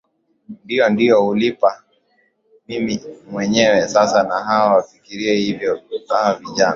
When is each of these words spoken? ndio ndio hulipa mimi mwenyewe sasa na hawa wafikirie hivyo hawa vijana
ndio 0.63 0.89
ndio 0.89 1.21
hulipa 1.23 1.83
mimi 2.67 2.99
mwenyewe 3.31 3.87
sasa 3.87 4.23
na 4.23 4.39
hawa 4.43 4.73
wafikirie 4.75 5.35
hivyo 5.35 5.81
hawa 6.09 6.35
vijana 6.35 6.69